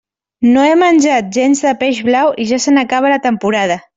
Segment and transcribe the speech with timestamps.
[0.53, 3.81] No he menjat gens de peix blau i ja se n'acaba la temporada.